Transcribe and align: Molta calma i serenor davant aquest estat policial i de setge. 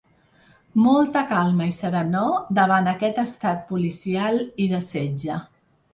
Molta 0.85 1.21
calma 1.33 1.67
i 1.73 1.75
serenor 1.79 2.33
davant 2.61 2.89
aquest 2.93 3.19
estat 3.25 3.61
policial 3.73 4.43
i 4.67 4.71
de 4.73 4.81
setge. 4.87 5.37